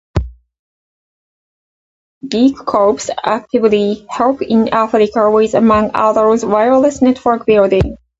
[2.27, 7.95] Geekcorps actively help in Africa with among others wireless network building.